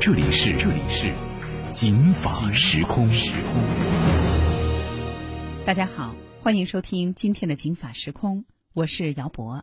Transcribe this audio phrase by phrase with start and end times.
[0.00, 1.12] 这里是这里是
[1.68, 3.06] 警法时空。
[3.10, 3.62] 时空。
[5.66, 9.62] 大家好，欢迎收听今天的警法时空，我是姚博。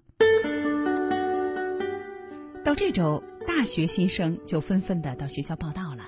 [2.63, 6.03] 到这周，大学新生就纷纷的到学校报到了。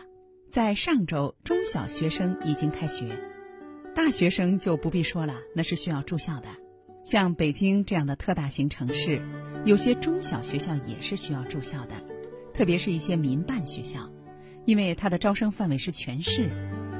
[0.52, 3.20] 在上周，中小学生已经开学，
[3.96, 6.50] 大学生就不必说了，那是需要住校的。
[7.04, 9.24] 像北京这样的特大型城市，
[9.66, 11.96] 有些中小学校也是需要住校的，
[12.54, 14.08] 特别是一些民办学校。
[14.70, 16.52] 因为它的招生范围是全市，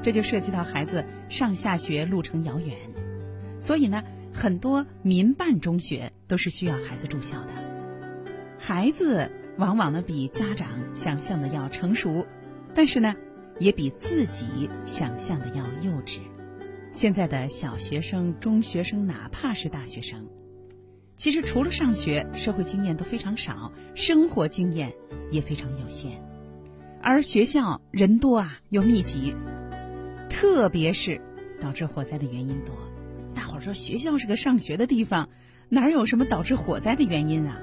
[0.02, 2.76] 这就涉及到孩子上下学路程遥远，
[3.60, 4.02] 所以呢，
[4.34, 7.52] 很多民办中学都是需要孩子住校的。
[8.58, 12.26] 孩子往往呢比家长想象的要成熟，
[12.74, 13.14] 但是呢，
[13.60, 16.18] 也比自己想象的要幼稚。
[16.90, 20.26] 现在的小学生、中学生，哪怕是大学生，
[21.14, 24.92] 其实除了上学，社会经验都非常少，生活经验
[25.30, 26.20] 也非常有限。
[27.02, 29.34] 而学校人多啊，又密集，
[30.28, 31.20] 特别是
[31.58, 32.74] 导致火灾的原因多。
[33.34, 35.30] 大伙儿说学校是个上学的地方，
[35.70, 37.58] 哪有什么导致火灾的原因啊？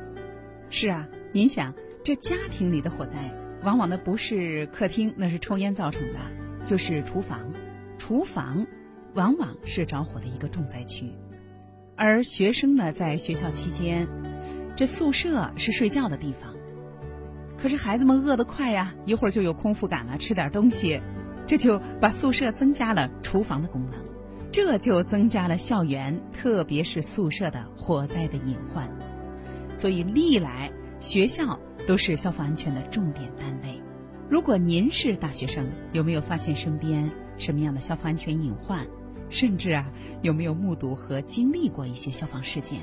[0.69, 3.31] 是啊，您想，这家庭里的火灾，
[3.63, 6.19] 往往呢不是客厅，那是抽烟造成的，
[6.66, 7.53] 就是厨房。
[7.99, 8.66] 厨房
[9.13, 11.11] 往往是着火的一个重灾区。
[11.95, 14.07] 而学生呢，在学校期间，
[14.75, 16.56] 这宿舍是睡觉的地方。
[17.58, 21.02] 可是孩子们饿得快呀，一会儿就有空腹感了，吃点东西，
[21.45, 24.00] 这就把宿舍增加了厨房的功能，
[24.52, 28.88] 这就增加了校园，特别是宿舍的火灾的隐患。
[29.73, 33.81] 所以历来学校都是消防安全的重点单位。
[34.29, 38.85] 如果您是大学生，有没有发现身边什么样的消防安全隐患？
[39.29, 39.91] 甚至啊，
[40.22, 42.81] 有没有目睹和经历过一些消防事件？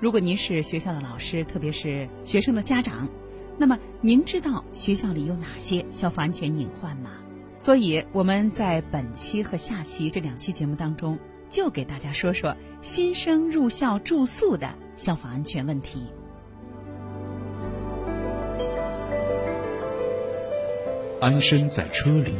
[0.00, 3.08] 如果您是学校的老师，特别是学生的家长。
[3.56, 7.10] 那么，您知道学校里有哪些消防安全隐患吗？
[7.58, 16.02] 所以我们在本期和下期这两期节目当中，就给大家说说新生入校住宿的消防安全问题。
[21.20, 22.34] 安身在车里，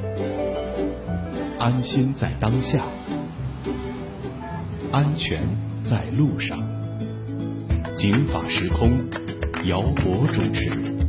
[1.58, 2.84] 安心在当下，
[4.92, 5.41] 安全
[5.82, 6.58] 在路上。
[7.96, 8.91] 警法时空，
[9.64, 11.03] 姚博主持。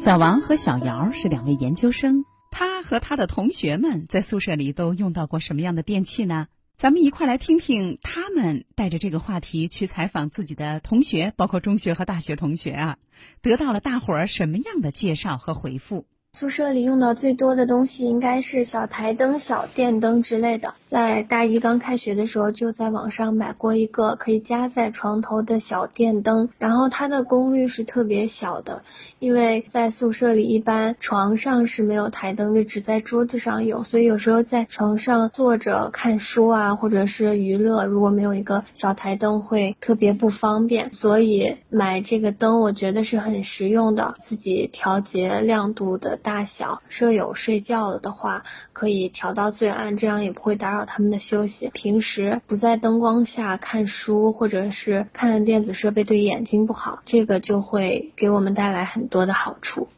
[0.00, 6.46] 小王和小姚是两位研究生，他和他的同学们在宿舍里都用到过什么样的电器呢？
[6.74, 12.96] 咱们一块来听听他们带着这个话题去采访自己的同学，包括中学和大学同学啊，
[13.42, 16.06] 得到了大伙儿什么样的介绍和回复？
[16.32, 20.74] 宿舍里用到最多的东西应该是小台灯、小电灯之类的。
[20.88, 28.84] 在大一刚开学的时候，就在网上买过一个可以夹在床头的小电灯，然后它的功率是特别小的，
[29.20, 40.90] 因为在宿舍里一般床上是没有台灯的，只在桌子上有，所以有时候在床上坐着看书啊，或者是娱乐，如果没有一个小台灯会特别不方便。
[40.90, 46.16] 所以买这个灯，我觉得是很实用的，自己调节亮度的。
[46.16, 51.70] 大小，舍友睡觉的话可以调到最暗，这样也不会打扰他们的休息。
[51.74, 59.88] 平时不在灯光下看书或者是看电子设备对眼睛不好，这个就会给我们带来很多的好处。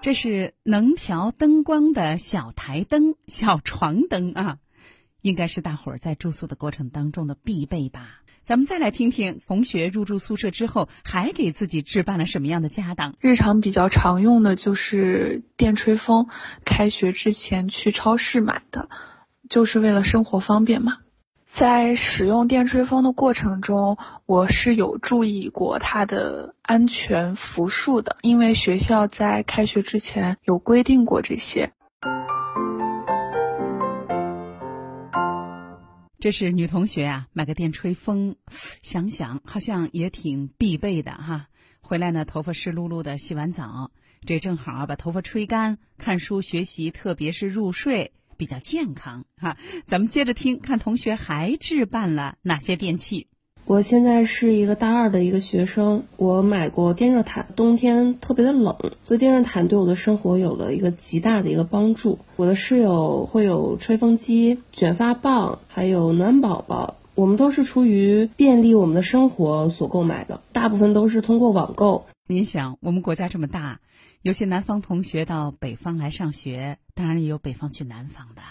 [0.00, 4.58] 这是能调灯光的小台灯、小床灯啊，
[5.20, 8.22] 应该是大伙儿在住宿的过程当中的必备吧。
[8.42, 13.16] 咱们再来听听同学入住宿舍之后，还给自己置办了什么样的家当？
[13.20, 16.28] 日常比较常用的就是电吹风，
[16.64, 18.88] 开学之前去超市买的，
[19.50, 21.00] 就是为了生活方便嘛。
[21.58, 31.72] 在使用电吹风的过程中，我是有注意过它的安全伏数的，因为学校在开学之前有规定过这些。
[36.20, 38.36] 这是女同学啊，买个电吹风，
[38.80, 41.48] 想想好像也挺必备的哈。
[41.80, 43.90] 回来呢，头发湿漉漉的，洗完澡，
[44.24, 49.58] 这正好把头发吹干，看书学习，特别是入睡比较健康哈。
[49.84, 53.26] 咱们接着听，看同学还置办了哪些电器。
[53.66, 58.74] 我现在是一个大二的一个学生，我买过电热毯，冬天特别的冷，
[59.04, 62.18] 所以电热毯对我的生活有了一个极大的一个帮助。
[62.36, 72.06] 我的室友会有吹风机、卷发棒，还有暖宝宝，我们都是出于便利我们的生活所购买的，大部分都是通过网购。
[72.26, 73.80] 您想，我们国家这么大，
[74.22, 78.42] 有些南方同学到北方来上学，当然也有北方去南方的，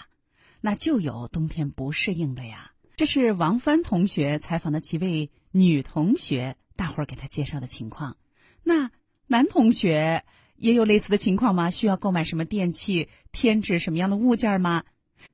[0.62, 2.72] 那就有冬天不适应的呀。
[2.96, 8.16] 这是王帆同学采访的几位女同学，大伙儿给他介绍的情况。
[8.62, 8.90] 那
[9.26, 10.24] 男同学
[10.56, 11.70] 也有类似的情况吗？
[11.70, 14.84] 需要购买什么电器、添置什么样的物件吗？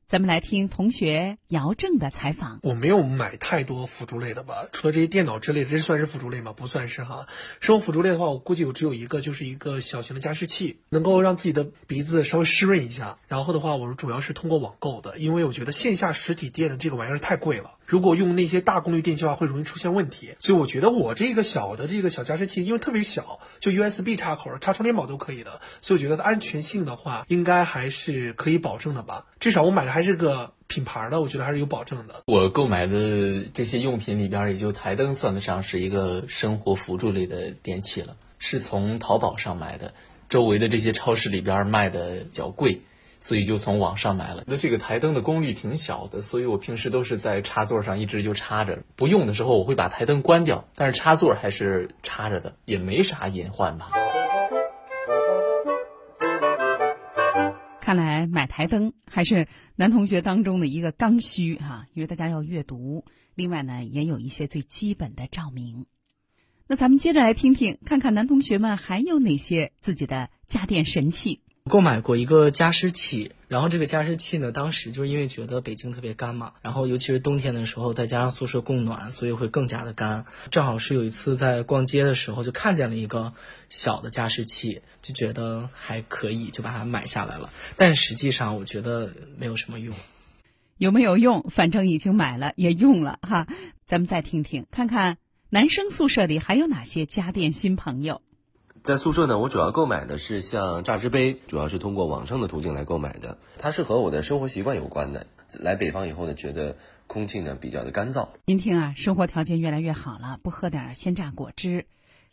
[0.07, 2.61] 咱们来听同学姚正的采访。
[2.63, 6.53] 我没有买太多辅助类的吧，除了这些电脑之类的，这算是辅助类吗？
[6.53, 7.27] 不算是哈。
[7.61, 13.17] 生活辅助类的话，我估计我只有一个，就是一个小型的加湿器，能够让自己的鼻子稍微湿润一下。
[13.29, 17.73] 然后的话，我主要是通过网购的，因为我觉得线下实体店的这个玩意儿太贵了。
[17.87, 20.35] 如果用那些大功率电器的话，会容易出现问题。
[20.39, 29.27] 所以我觉得我这个小的这个小加湿器，因为特别小，就 USB 插口，插充电宝都可以的，所以我觉得它安全性的话，应该还是可以保证的吧。
[29.39, 32.25] 至少我买的还是个品牌的，我觉得还是有保证的。
[32.27, 39.95] 我购买的这些用品里边，也就台灯算得上是一个生活辅助类的电器了，是从淘宝上买的，
[40.29, 42.81] 周围的这些超市里边卖的较贵。
[43.21, 44.43] 所以就从网上买了。
[44.47, 48.81] 那这个台灯的功率挺小的，所以我平时都是在插座上一直就插着。
[48.97, 53.93] 不用的时候我会把台灯关掉，但是插座还是插着的，也没啥隐患吧。
[57.85, 59.47] 看来买台灯还是
[59.77, 63.05] 男同学当中的一个刚需哈，因为大家要阅读，
[63.35, 65.85] 另外呢也有一些最基本的照明。
[66.67, 71.43] 那咱们接着来听听，看看男同学们还有哪些自己的家电神器。
[71.71, 80.27] 购买过一个加湿器，然后这个加湿器呢，当时就是因为觉得北京特别干嘛，然后尤其是冬天的时候，再加上宿舍供暖，所以会更加的干。
[80.51, 83.33] 正好是有一次在逛街的时候，就看见了一个
[83.71, 87.51] 小的加湿器，就觉得还可以，就把它买下来了。
[87.79, 89.97] 但实际上我觉得没有什么用。
[90.77, 91.47] 有没有用？
[91.49, 93.47] 反正已经买了，也用了哈。
[93.87, 95.17] 咱们再听听，看看
[95.49, 98.21] 男生宿舍里还有哪些家电新朋友。
[98.85, 103.39] 在宿舍呢，我主要购买的是像榨汁杯，主要是通过网上的途径来购买的。
[103.57, 105.27] 它是和我的生活习惯有关的。
[105.59, 106.77] 来北方以后呢，觉得
[107.07, 108.29] 空气呢比较的干燥。
[108.45, 111.87] 您听啊，生活条件越来越好了，不喝点鲜榨果汁，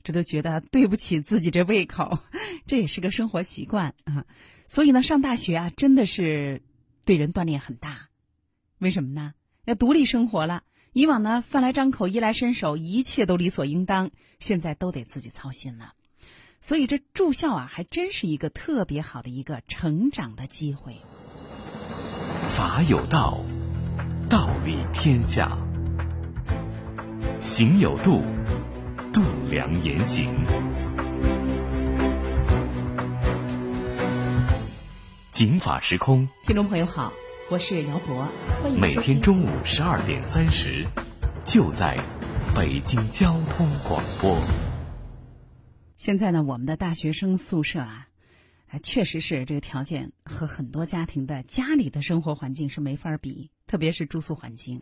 [0.03, 2.19] 这都觉得对不起自己这胃口。
[2.67, 4.25] 这也是个生活习惯啊。
[4.67, 6.61] 所以呢，上大学啊，真的是
[7.05, 8.09] 对人锻炼很大。
[8.77, 9.35] 为什么呢？
[9.63, 10.63] 要独立生活了。
[10.91, 14.11] 以往呢，饭来张口，衣来伸手，一切都理所应当。
[14.39, 15.93] 现在都得自己操心了。
[16.63, 20.97] 所以这住校啊，还真是一个特别好的一个成长的机会。
[22.49, 23.39] 法有道，
[24.29, 25.57] 道理天下；
[27.39, 28.23] 行有度，
[29.11, 30.31] 度量言行。
[35.31, 37.11] 警法时空，听众朋友好，
[37.49, 38.27] 我是姚博，
[38.61, 40.85] 欢迎每天中午十二点三十，
[41.43, 41.97] 就在
[42.55, 44.37] 北京交通广播。
[46.01, 48.07] 现在呢，我们的大学生宿舍啊，
[48.81, 54.81] 确实是这个条件和很多家庭的家里的生活环境是没法比，特别是住宿环境。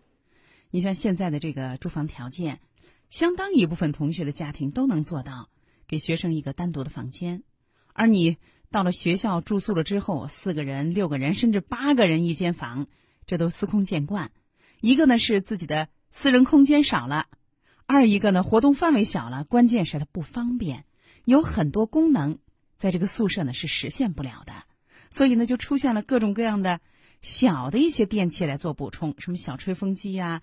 [0.71, 2.61] 你像现在的这个住房条件，
[3.09, 5.49] 相当一部分同学的家庭都能做到
[5.89, 7.43] 给学生一个单独的房间，
[7.91, 8.37] 而你
[8.71, 12.87] 到了学校住宿了之后，四个人、六个人甚至八个人一间房，
[13.25, 14.31] 这都司空见惯。
[14.79, 17.27] 一个呢是自己的私人空间少了，
[17.85, 20.85] 二一个呢活动范围小了，关键是它不方便。
[21.29, 22.39] 有很多功能，
[22.75, 24.53] 在这个宿舍呢是实现不了的，
[25.11, 26.79] 所以呢就出现了各种各样的
[27.21, 30.41] 小的一些电器来做补充，什么小吹风机呀、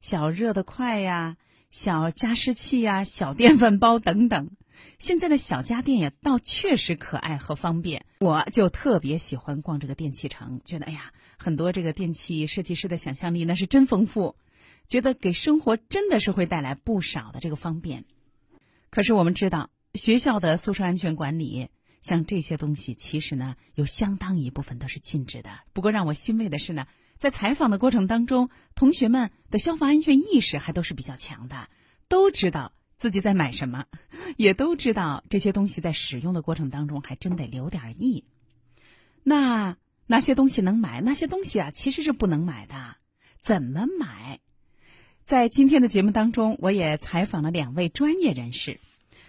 [0.00, 1.36] 小热得快呀、
[1.70, 4.50] 小加湿器呀、小电饭煲等等。
[4.98, 14.34] 现在的小家电也倒确实可爱和方便，我就特别喜欢逛这个电器城，觉得哎呀，很多这个电器设计师的想象力那是真丰富，
[14.88, 18.04] 觉得给生活真的是会带来不少的这个方便。
[18.90, 19.70] 可是我们知道。
[19.94, 21.68] 学校的宿舍安全管理，
[22.00, 25.50] 像这些东西，其实呢，有相当一部分都是禁止的。
[25.72, 26.86] 不过让我欣慰的是呢，
[27.16, 31.68] 在采访的过程当中，同学们的消防安全意识还都是比较强的，
[32.08, 33.86] 都知道自己在买什么，
[34.36, 38.24] 也都知道这些东西在使用的过程当中还真得留点意。
[39.22, 41.00] 那哪些东西能买？
[41.00, 42.96] 那些东西啊，其实是不能买的。
[43.40, 44.40] 怎么买？
[45.24, 48.80] 在今天的节目当中，我也采访了两位专业人士。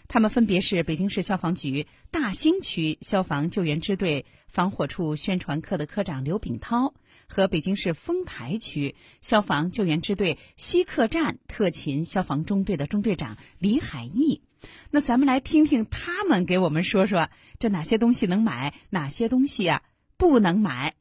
[0.08, 6.94] 他们分别是北京市消防局大兴区消防救援支队防火处宣传科的科长刘炳涛，
[7.28, 14.42] 和北京市丰台区消防救援支队西客站特勤消防中队的中队长李海义。
[14.90, 19.84] 那咱们来听听他们给我们说说，这哪些东西能买，哪些东西啊
[20.18, 20.96] 不能买。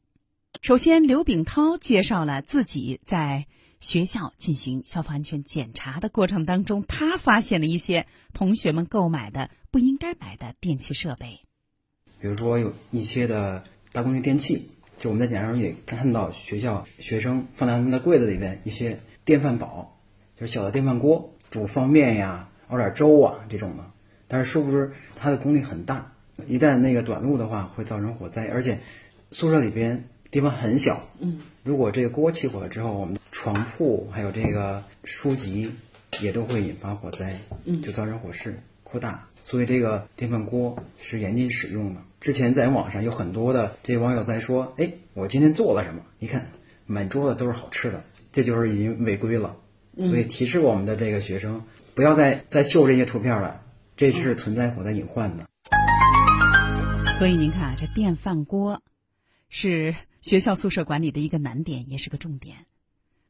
[0.61, 3.47] 首先，刘炳涛介绍了自己在
[3.85, 11.41] 学校进行消防安全检查的过程当中，他发现了一些同学们购买的不应该买的电器设备。
[12.19, 19.95] 比如说，有一些的大功率电器，就我们在检查中也看到学校学生放在他们的柜子里边一些电饭煲，
[20.35, 23.85] 就是小的电饭锅，煮方便呀、熬点粥啊这种的。
[24.27, 26.11] 但是殊不知它的功率很大，
[26.47, 28.47] 一旦那个短路的话，会造成火灾。
[28.47, 28.79] 而且
[29.29, 35.69] 宿舍里边地方很小，嗯，如果这个锅起火了之后，我们的床铺还有这个书籍
[36.21, 39.27] 也都会引发火灾，嗯，就造成火势扩大。
[39.43, 42.01] 所以这个电饭锅是严禁使用的。
[42.21, 46.01] 之前在网上有很多的这些网友在说：“哎，我今天做了什么？
[46.17, 46.49] 你看
[46.85, 49.57] 满桌子都是好吃的，这就是已经违规了。”
[49.99, 51.61] 所以提示我们的这个学生
[51.93, 53.61] 不要再再秀这些图片了，
[53.97, 55.45] 这是存在火灾隐患的。
[57.19, 58.81] 所以您看啊，这电饭锅
[59.49, 62.65] 是学校宿舍管理的一个难点，也是个重点。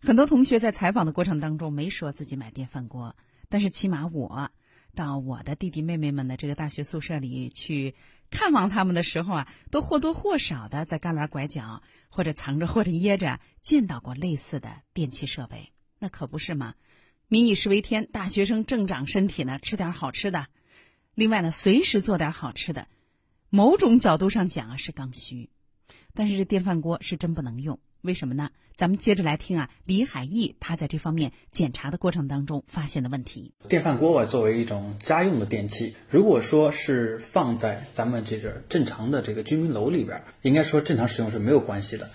[0.05, 3.15] 很多同学在采访的过程当中没说自己买电饭锅，
[3.50, 4.51] 但是起码我。
[4.93, 7.95] 到我的弟弟妹妹们的这个大学宿舍里去
[8.29, 16.75] 看望他们的时候啊，都或多或少的在旮旯拐角或者藏着或者掖着见到过类似的电器设备，那可不是吗？
[17.27, 20.47] 民以食为天，大学生正长身体呢，吃点好吃的，
[21.13, 22.88] 另外呢，随时做点好吃的，
[23.50, 25.50] 某种角度上讲啊是刚需，
[26.13, 27.81] 但是这电饭锅是真不能用。
[28.00, 28.51] 为什么呢？
[28.75, 33.53] 咱们接着来听啊，李海义他在这方面检查的过程当中发现的问题。
[33.70, 42.10] 电饭锅啊，作为一种家用的电器，如果说是放在咱们这个正常的这个居民楼里边，应该说正常使用是没有关系的。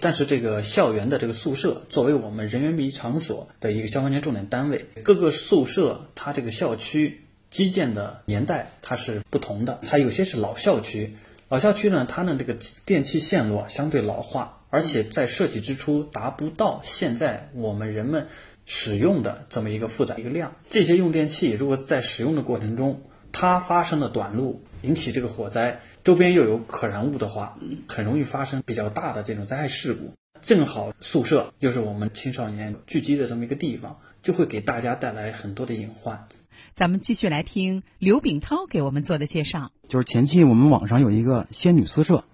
[0.00, 11.14] 但是这个校园的这个宿舍，作为我们人员密集场所的一个消防安全重点单位，各个宿舍它这个校区基建的年代它是不同的，它有些是老校区，
[11.50, 14.56] 老校区呢，它的这个电气线路啊相对老化。
[14.72, 18.28] 而且在设计之初达不到现在我们人们
[18.66, 20.52] 使用的这么一个复杂一个量。
[20.70, 23.02] 这些用电器如果在使用的过程中，
[23.32, 30.14] 它发生了短路，引起这个火灾，周边又有可燃物的话，很容易发生比较大的这种灾害事故。
[30.40, 36.28] 正好宿舍又是我们青少年聚集的这么一个地方，就会给大家带来很多的隐患。
[36.74, 39.70] 咱们继续来听刘炳涛给我们做的介绍。
[39.88, 42.24] 就是前期我们网上有一个仙女宿舍，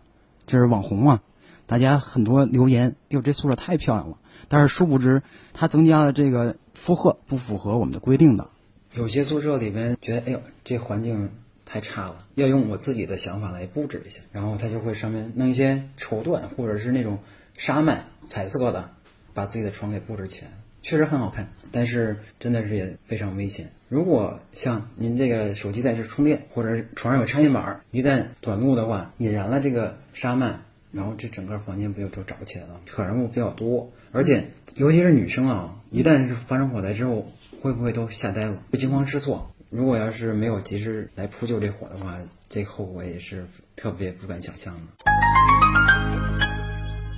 [0.46, 1.20] 就是网红嘛。
[1.66, 4.18] 大家很多留言，哟，这宿舍太漂亮了。
[4.48, 8.48] 但是殊不知，它增加了这个负荷，不符合我们的规定的。
[8.94, 11.30] 有些宿舍里边觉得，哎呦，这环境
[11.64, 14.20] 太差了，要用我自己的想法来布置一下。
[14.30, 17.18] 然后他就会上面弄一些绸缎或者是那种
[17.56, 18.90] 纱幔、彩色的，
[19.34, 20.52] 把自己的床给布置起来，
[20.86, 21.48] 确实很好看。
[21.72, 23.72] 但是真的是也非常危险。
[23.88, 30.60] 如果像您这个手机在这充电，或者是床上有插线板，一旦短路的话，引燃了这个纱幔。
[30.92, 32.80] 然后这整个房间不就都着起来了？
[32.88, 39.50] 可燃物比较多，而且尤其是女生啊，一旦是发生火灾之后，会不会都吓呆了，会惊慌失措？
[39.68, 42.16] 如果要是没有及时来扑救这火的话，
[42.48, 44.80] 这后果也是特别不敢想象的。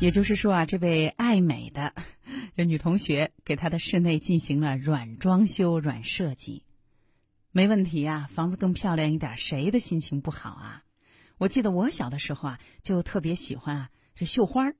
[0.00, 1.92] 也就是说啊，这位爱美的
[2.58, 6.64] 这女同学给她的室内进行了软装修、软设计，
[7.52, 10.82] 没问题啊，房子更漂亮一点，谁的心情不好啊？
[11.36, 14.76] 我记得我小的时候啊，就特别喜欢啊这绣花儿。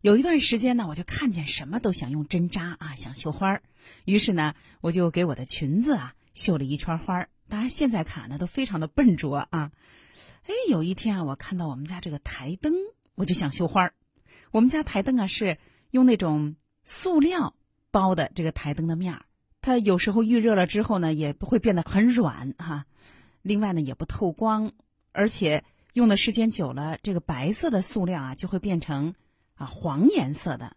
[0.00, 3.62] 有一段时间呢，我就看见什么都想用针扎啊，想绣花儿。
[4.06, 7.28] 于是呢，我就给我的裙子啊绣了一圈花儿。
[7.46, 9.70] 当然现在看呢，都非常的笨拙啊。
[10.44, 12.72] 哎，有一天啊，我看到我们家这个台灯，
[13.14, 13.94] 我就想绣花儿。
[14.50, 15.58] 我们家台灯啊是
[15.90, 17.54] 用那种塑料
[17.90, 19.24] 包的这个台灯的面儿，
[19.60, 22.86] 它有时候预热了之后呢，也不会变得很软哈。
[23.42, 24.72] 另外呢，也不透光，
[25.12, 25.64] 而且。
[25.94, 29.14] 用的时间久了，这个白色的塑料啊就会变成
[29.56, 30.74] 啊黄颜色的，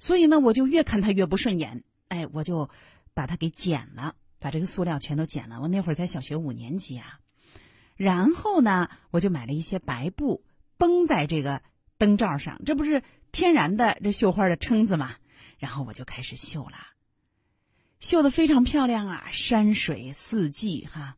[0.00, 2.68] 所以呢，我就越看它越不顺眼，哎，我就
[3.14, 5.60] 把它给剪了，把这个塑料全都剪了。
[5.60, 7.20] 我那会儿在小学五年级啊，
[7.94, 10.42] 然后呢，我就买了一些白布
[10.78, 11.62] 绷在这个
[12.04, 15.14] 灯罩上，这不是天然的这绣花的撑子嘛，
[15.58, 16.76] 然后我就开始绣了，
[17.98, 21.16] 绣的非常漂亮啊，山水四季哈。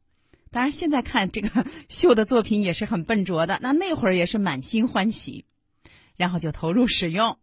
[0.53, 3.59] 当然，现在看这个绣的作品也是很笨拙的。
[3.61, 5.45] 那那会儿也是满心欢喜，
[6.15, 7.37] 然后就投入使用。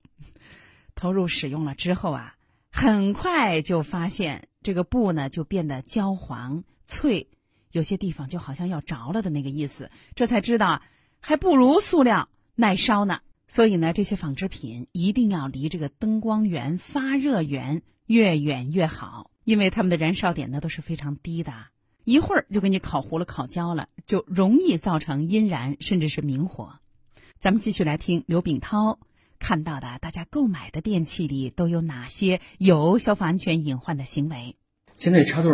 [0.96, 2.36] 投入使用了之后啊，
[2.72, 7.28] 很快就发现这个布呢就变得焦黄脆，
[7.72, 9.92] 有些地方就好像要着了的那个意思。
[10.16, 10.82] 这才知道
[11.20, 13.20] 还不如塑料耐烧呢。
[13.54, 21.54] 所以呢，这些纺织品一定要离这个灯光源、发热源越远越好，因为它们的燃烧点呢都是非常低的，
[22.04, 26.80] 一会儿就给你烤糊了、烤焦了，就容易造成阴燃甚至是明火。
[27.38, 28.98] 咱们继续来听刘炳涛
[29.38, 34.56] 看到的，大家购买的电器里都有哪些有消防安全隐患的行为？
[34.94, 35.54] 现在插座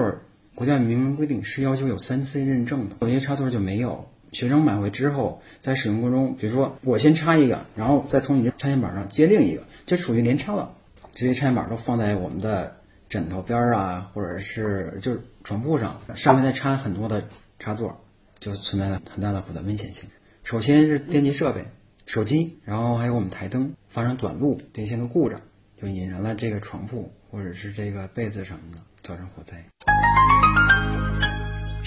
[0.56, 4.10] 国家明文规定是要求有三 C 认证的，有些插座就没有。
[4.32, 10.76] 学生买回之后，在使用过程中，比如说我先插一个，然后再从你这插线板上接另一个，这属于连插了。
[11.14, 12.78] 这些插线板都放在我们的
[13.10, 18.00] 枕头边儿啊，或者是就是床铺上，上面再插很多的插座，
[18.40, 20.08] 就存在了很大的火灾危险性。
[20.44, 21.66] 首先是电器设备，
[22.06, 25.42] 手机，然后还有我们台灯发生短路，电线都故障，
[25.76, 30.49] 就引燃了这个床铺或者是这个被子什么的，造成火灾。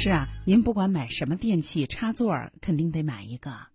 [0.05, 3.69] 是啊，您不管买什么电器插座，肯定得买一个。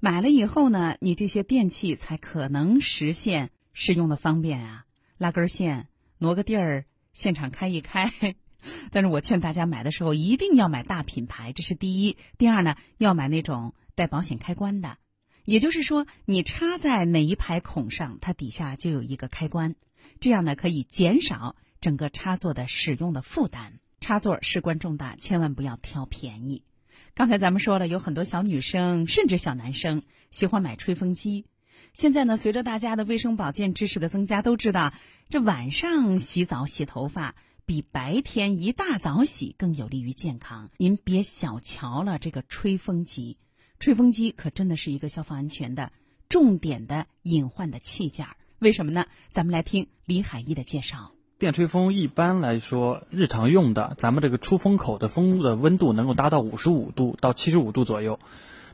[0.00, 4.86] 买了以后呢，你这些电器才可能实现使用的方便啊。
[5.18, 8.10] 拉根线，挪个地儿，现场开一开。
[8.90, 12.16] 但是我劝大家买的时候一定要买大品牌，这是第一。
[12.38, 14.96] 第二呢，要买那种带保险开关的，
[15.44, 19.74] 也就是说，你插在哪一排孔上，它底下就有一个开关，
[20.18, 23.80] 这样呢可以减少整个插座的使用的负担。
[24.00, 26.62] 插座事关重大，千万不要挑便宜。
[27.14, 31.46] 刚才咱们说了，有很多小女生甚至小男生喜欢买吹风机。
[31.92, 34.92] 现在呢，随着大家的卫生保健知识的增加，都知道
[35.28, 37.34] 这晚上洗澡洗头发
[37.66, 40.70] 比白天一大早洗更有利于健康。
[40.76, 43.38] 您别小瞧了这个吹风机，
[43.80, 45.90] 吹风机可真的是一个消防安全的
[46.28, 48.26] 重点的隐患的器件。
[48.60, 49.06] 为什么呢？
[49.32, 51.17] 咱们来听李海一的介绍。
[51.38, 58.18] 电吹风一般来说，日常用的，咱们这个出风口的风的温度能够达到五十五度到七十五度左右。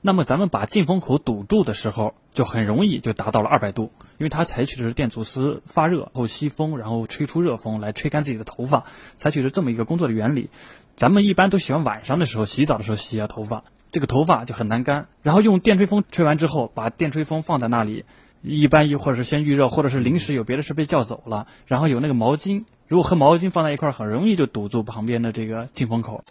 [0.01, 8.85] 那么咱们把进风口堵住的时候，就很容易就达到了二百度，因为它采取的是电阻丝发热后吸风，然后吹出热风来吹干自己的头发，
[9.19, 10.49] 采取的这么一个工作的原理。
[10.97, 15.07] 咱们一般都喜欢晚上的时候洗澡的时候洗一下头发，这个头发就很难干。
[15.21, 18.07] 然后用电吹风吹完之后，把电吹风放在那里。
[18.47, 26.23] 一般一或者是先预热，或者是临时有别的事被叫走了，然后有那个毛巾，如果和毛巾放在一块儿，很容易就堵住旁边的这个进风口。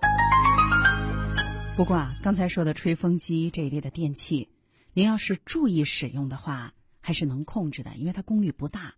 [1.76, 4.47] 不过啊，刚才说的吹风机这一类的电器，
[4.93, 8.93] 您要是注意使用的话，还是能控制的，因为它功率不大。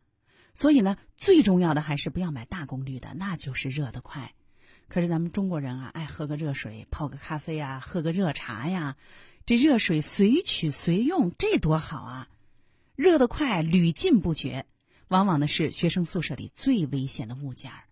[0.54, 4.34] 所以呢，最重要的还是不要买大功率的，那就是热得快。
[4.90, 8.98] 可是咱们中国人啊，爱喝个热水，泡个咖啡啊，喝个热茶呀，
[9.46, 12.28] 这热水随取随用，这多好啊！
[12.96, 14.66] 热得快，屡禁不绝，
[15.10, 17.84] 往往呢是学生宿舍里最危险的物件儿。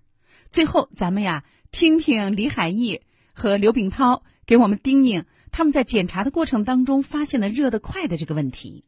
[0.50, 3.02] 最后，咱们呀听听李海义
[3.34, 8.86] 和刘炳涛给我们叮咛，他们在检查的过程当中发现了热得快的这个问题。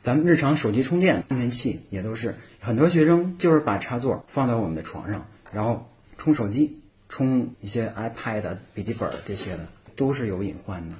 [0.00, 5.86] 咱们日常手机充电充电器也都是很多学生就是把插座放在我们的床上，然后
[6.16, 10.96] 充手机、充一些 iPad、笔记本这些的，都是有隐患的。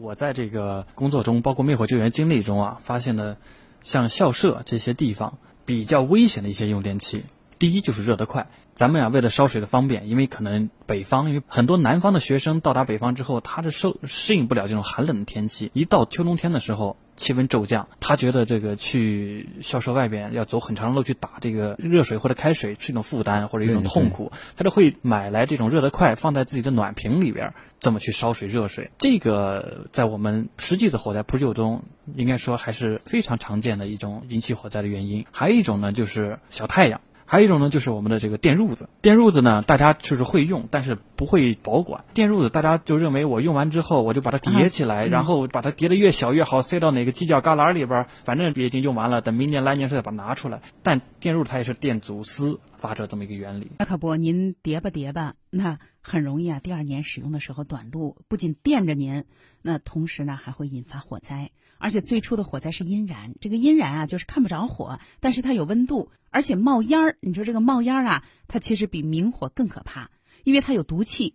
[0.00, 3.38] 我在这个工作中，包括灭火救援经历中啊，发现了。
[3.82, 7.24] 像校舍这些地方比较危险的一些用电器，
[7.58, 8.48] 第一就是热得快。
[8.72, 15.70] 咱们呀，为了烧水的方便，因为可能北方，因为很多南方的学生到达北方之后，他的受适应不了这种寒冷的天气。
[15.72, 28.90] 一到秋冬天的时候，气温骤降，他觉得这个去校舍外边要走很长的路去打这个热水或者开水是一种负担或者一种痛苦，他就会买来这种热得快，放在自己的暖瓶里边，这么去烧水热水。
[28.98, 31.82] 这个在我们实际的火灾扑救中，
[32.14, 35.24] 应该说还是非常常见的一种引起火灾的原因。
[35.32, 37.00] 还有一种呢，就是小太阳。
[37.26, 38.88] 还有一种呢，就是我们的这个电褥子。
[39.02, 42.04] 电褥子呢，大家就是会用，但是不会保管。
[42.14, 50.62] 电褥子大家就认为我用完之后，我就把它叠起来，然后把它叠得越小越好，塞到哪个犄角旮旯里边，反正已经用完了，等明年来年时再把它拿出来。
[50.82, 53.72] 但电褥它也是电阻丝发射这么一个原理。
[53.78, 56.60] 那可不，您叠吧叠吧，那很容易啊。
[56.60, 59.24] 第二年使用的时候短路，不仅电着您，
[59.62, 61.50] 那同时呢还会引发火灾。
[61.78, 67.18] 而且最初的火灾是阴燃，这个阴燃啊，就是看不着火，但是它有温度，而且冒烟儿。
[67.20, 70.10] 你说这个冒烟儿啊，它其实比明火更可怕，
[70.44, 71.34] 因为它有毒气。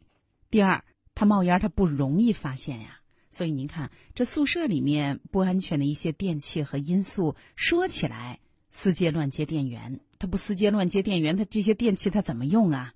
[0.49, 0.83] 第二，
[1.15, 2.99] 它冒烟儿它不容易发现呀。
[3.29, 12.93] 所以您看，这宿舍里面不安全的一些电器和因素，说起来私接乱接电源，它不私接乱接电源，它这些电器它怎么用啊？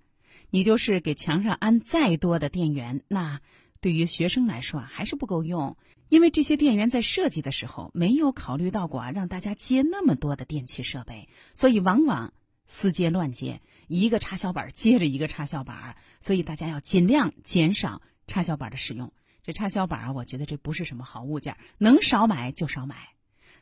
[0.50, 3.40] 你就是给墙上安再多的电源，那
[3.80, 5.78] 对于学生来说啊，还是不够用。
[6.10, 12.34] 因为这些电源在设计的时候没有考虑到过啊，让大家接那么多的电器设备，所以往往
[12.68, 19.14] 私接乱接，一个插销板接着一个插销板，所以大家要尽量减少插销板的使用。
[19.44, 23.15] 这插销板啊，我觉得这不是什么好物件，能少买就少买。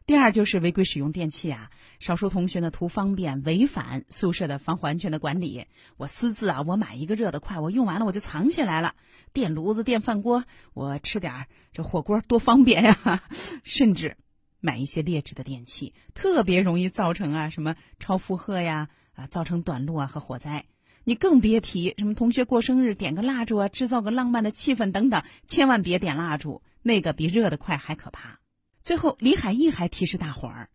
[0.05, 5.65] 第二就是违规使用电器啊，少数同学呢图方便违反宿舍的防火安全的管理。
[5.95, 8.95] 我私自啊，我买一个热得快，我用完了我就藏起来了。
[9.31, 13.23] 电炉子、电饭锅，我吃点这火锅多方便呀。
[13.63, 14.17] 甚至
[14.59, 20.65] 买一些劣质的电器，特别容易造成啊什么超负荷呀啊，造成短路啊和火灾。
[21.05, 28.39] 你更别提什么同学过生日点个蜡烛啊，制造个浪漫的气氛等等，千万别点蜡烛，那个比热得快还可怕。
[28.83, 30.69] 最后，李海义还提示大伙儿，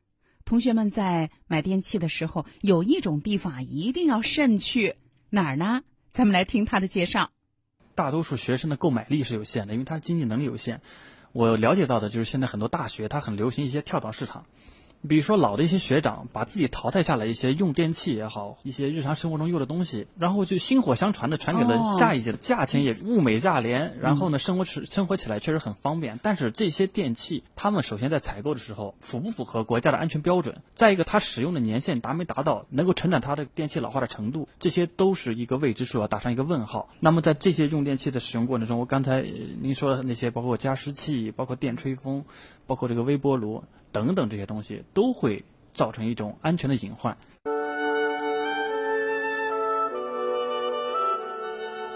[0.46, 4.96] 同学们在买电器的时候，有一种地方，一定要慎去
[5.28, 5.82] 哪儿呢？
[6.10, 7.30] 咱们来听他的介绍。
[7.94, 10.80] 大多数学生的购买力是有限的，因为他经济能力有限。
[11.32, 14.46] 我了解到的就是现在很多大学，它很流行一些跳蚤市场。
[15.06, 26.18] 比如说老的一些学长，把自己淘汰下来一些用电器也好，一些日常生活中用的东西，然后就薪火相传的传给了下一届，价钱也物美价廉，然后呢，生活起生活起来确实很方便。
[26.20, 30.62] 但是这些电器，他们首先在采购的时候符不符合国家的安全标准？
[30.74, 34.48] 再一个，它使用的年限达没达到能够承载它的电器老化的程度？
[34.58, 36.88] 这些都是一个未知数，要打上一个问号。
[36.98, 39.22] 那么在这些用电器的使用过程中，我刚才
[39.60, 42.24] 您说的那些，包括加湿器，包括电吹风，
[42.66, 43.62] 包括这个微波炉。
[43.92, 47.16] 等等，这些东西都会造成一种安全的隐患。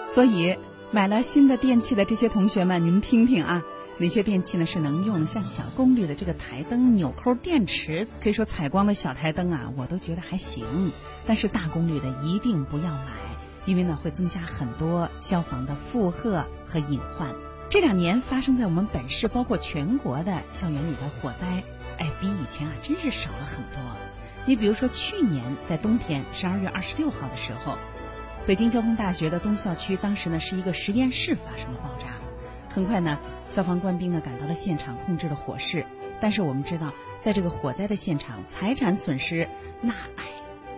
[0.08, 0.58] 所以，
[0.90, 3.62] 买了新的电器的这些同学们，你们听听啊，
[3.96, 5.26] 哪些电器呢是能用的？
[5.26, 10.92] 像小功率的这个台灯、纽扣电池，可以说采光的小台灯啊，我都觉得还行。
[11.26, 13.06] 但是大功率的一定不要买，
[13.64, 17.34] 因为呢会增加很多消防的负荷和隐患。
[17.70, 21.64] 这两年发生在我们本市，包括全国的校园里的火灾。
[21.98, 23.80] 哎，比以前啊，真是少了很多。
[24.44, 27.76] 你比如说，去年在冬天十二月二十六号的时候，
[28.46, 32.06] 北京交通大学的东校区当时呢是一个实验室发生了爆炸。
[32.68, 35.86] 很快呢，消防官兵呢赶到了现场，控制了火势。
[36.20, 39.48] 但是我们知道，在这个火灾的现场，财产损失
[39.80, 40.24] 那哎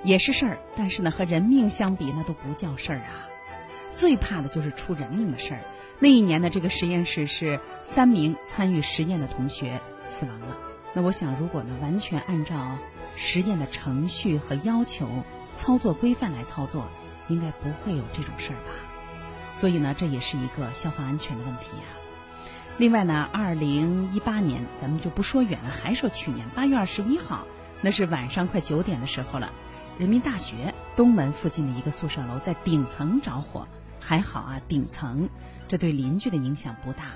[0.03, 3.29] 也是事儿，但是呢和人命相比，那都不叫事儿啊。
[3.97, 5.61] 最怕的就是出人命的事儿。
[6.01, 10.57] 那一年呢，这个实验室是三名参与实验的同学死亡了。
[10.97, 12.79] 那我想，如果呢完全按照
[13.17, 15.09] 实验的程序和要求、
[15.55, 16.87] 操作规范来操作，
[17.29, 18.73] 应该不会有这种事儿吧？
[19.55, 21.85] 所以呢，这也是一个消防安全的问题呀。
[22.79, 27.45] 另外呢，二零一八年，咱们就不说远了，还说去年八月二十一号，
[27.81, 29.53] 那是晚上快九点的时候了，
[29.99, 33.67] 人民大学东门附近的一个宿舍楼在顶层着火，
[34.01, 35.29] 还好啊，顶层，
[35.67, 37.07] 这对邻居的影响不大。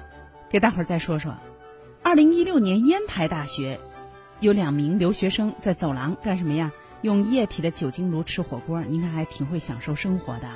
[0.48, 1.34] 给大伙儿再说说。
[2.08, 3.78] 二零一六年，烟台大学
[4.40, 6.72] 有两名留学生在走廊干什么呀？
[7.02, 10.48] 用液体的酒精炉吃火锅，您看还挺会享受生活的。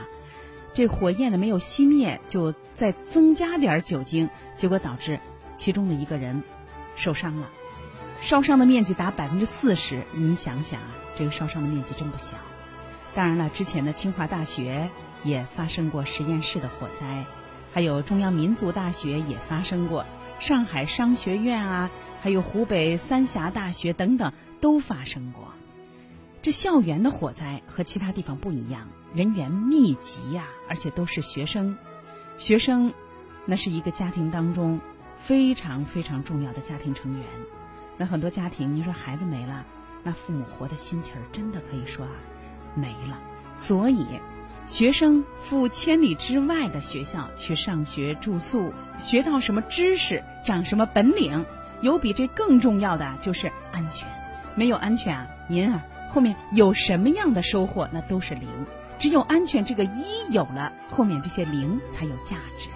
[0.73, 5.21] 这火焰呢没有熄灭，就再增加点酒精，结果导致
[5.55, 6.43] 其中的一个人
[6.97, 7.51] 受伤了，
[8.23, 10.05] 烧伤的面积达百分之四十。
[10.15, 10.88] 您想想啊，
[11.19, 12.38] 这个烧伤的面积真不小。
[13.15, 14.88] 当然了，之前的清华大学
[15.23, 17.27] 也发生过实验室的火灾，
[17.75, 20.07] 还有中央民族大学也发生过。
[20.43, 21.89] 上海商学院啊，
[22.21, 25.53] 还有湖北三峡大学等等都发生过。
[26.41, 31.79] 这校园的火灾和其他地方不一样，人员密集呀，而且都是学生。
[32.39, 32.93] 学生，
[33.47, 34.81] 那是一个家庭当中
[35.17, 37.25] 非常非常重要的家庭成员。
[37.97, 39.65] 那很多家庭，你说孩子没了，
[40.03, 42.11] 那父母活的心情儿真的可以说啊
[42.75, 43.21] 没了。
[43.55, 44.05] 所以。
[44.66, 51.44] 学生赴千里之外的学校去上学住宿，学到什么知识，长什么本领，
[51.83, 54.09] 有比这更重要的就是安全。
[54.55, 58.48] 没有安全啊，您啊后面有什么样的收获，那都是零。
[58.98, 62.68] 只有安全这个一有了，后面这些零才有价值。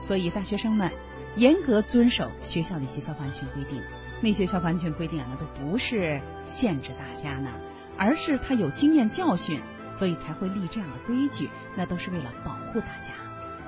[0.00, 0.90] 所以大学生们
[1.36, 3.80] 严格遵守学校的一些消防安全规定。
[4.20, 7.50] 那些消防安全规定啊，那都不是限制大家呢，
[7.98, 9.60] 而是他有经验教训。
[9.96, 13.12] 所以才会立这样的规矩，那都是为了保护大家。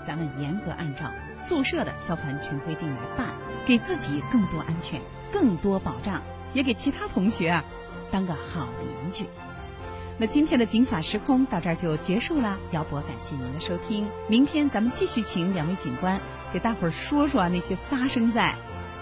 [0.04, 3.28] 咱们严格按照宿舍的消防安全规定来办，
[3.66, 5.00] 给自己更多安全、
[5.32, 7.64] 更多保障，也给其他同学啊
[8.10, 9.24] 当个好邻居。
[10.18, 14.08] 那今天的警法时空到这儿就结束了，姚博感谢您的收听。
[14.28, 16.20] 明天咱们继续请两位警官
[16.52, 18.54] 给大伙儿说说那些发生在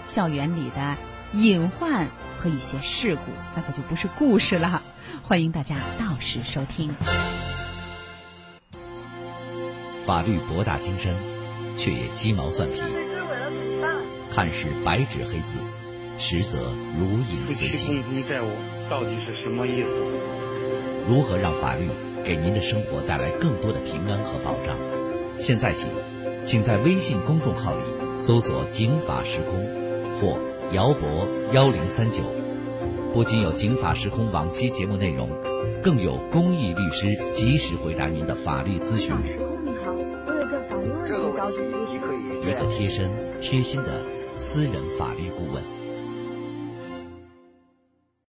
[0.05, 0.95] 校园里的
[1.33, 2.07] 隐患
[2.39, 3.21] 和一些事故，
[3.55, 4.81] 那可就不是故事了。
[5.23, 6.95] 欢迎大家到时收听。
[10.05, 11.13] 法律博大精深，
[11.75, 12.81] 却也鸡毛蒜皮。
[14.31, 15.57] 看似白纸黑字，
[16.17, 16.59] 实则
[16.97, 18.03] 如影随形。
[18.89, 19.89] 到底是什么意思？
[21.09, 21.89] 如何让法律
[22.23, 24.77] 给您的生活带来更多的平安和保障？
[25.37, 25.87] 现在起，
[26.45, 27.83] 请在微信公众号里
[28.17, 29.67] 搜索“警法时空”
[30.21, 30.39] 或
[30.71, 32.23] “姚博幺零三九”。
[33.13, 35.29] 不仅有《警法时空》往期节目内容，
[35.81, 39.15] 更有公益律师及时回答您的法律咨询。
[39.23, 42.51] 你好，我有个法律问题找你咨询。
[42.51, 44.03] 一个贴身、贴心的
[44.35, 45.76] 私人法律顾问。